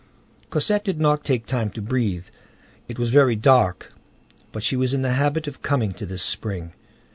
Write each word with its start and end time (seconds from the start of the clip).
Cosette 0.49 0.83
did 0.83 0.99
not 0.99 1.23
take 1.23 1.45
time 1.45 1.69
to 1.69 1.79
breathe. 1.79 2.25
It 2.87 2.97
was 2.97 3.11
very 3.11 3.35
dark, 3.35 3.93
but 4.51 4.63
she 4.63 4.75
was 4.75 4.95
in 4.95 5.03
the 5.03 5.11
habit 5.11 5.45
of 5.45 5.61
coming 5.61 5.93
to 5.93 6.07
this 6.07 6.23
spring. 6.23 6.73